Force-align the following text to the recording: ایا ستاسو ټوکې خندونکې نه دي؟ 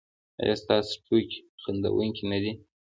ایا 0.41 0.55
ستاسو 0.61 0.93
ټوکې 1.05 1.39
خندونکې 1.61 2.23
نه 2.31 2.37
دي؟ 2.43 2.51